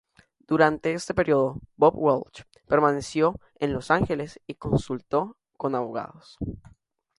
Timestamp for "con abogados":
5.57-6.39